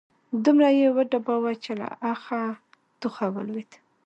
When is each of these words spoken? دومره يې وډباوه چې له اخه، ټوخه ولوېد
دومره 0.43 0.69
يې 0.79 0.87
وډباوه 0.95 1.51
چې 1.63 1.71
له 1.81 1.87
اخه، 2.13 2.41
ټوخه 2.99 3.25
ولوېد 3.33 3.71